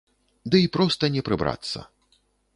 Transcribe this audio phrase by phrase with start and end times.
[0.55, 1.87] Дый проста не прыбрацца.